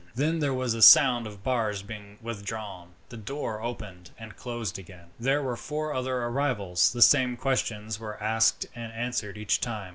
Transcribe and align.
Then 0.15 0.39
there 0.39 0.51
was 0.51 0.73
a 0.73 0.81
sound 0.81 1.27
of 1.27 1.43
bars 1.43 1.83
being 1.83 2.17
withdrawn, 2.23 2.85
and 2.87 2.93
the 3.09 3.17
door 3.17 3.61
opened 3.61 4.09
and 4.17 4.35
closed 4.35 4.79
again. 4.79 5.09
There 5.19 5.43
were 5.43 5.55
four 5.55 5.93
other 5.93 6.23
arrivals. 6.23 6.91
The 6.91 7.03
same 7.03 7.37
questions 7.37 7.99
were 7.99 8.17
asked 8.19 8.65
and 8.73 8.91
answered 8.93 9.37
each 9.37 9.59
time. 9.61 9.89